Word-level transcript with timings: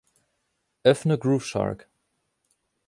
Öffne 0.83 1.19
Groove 1.19 1.45
Shark. 1.45 1.87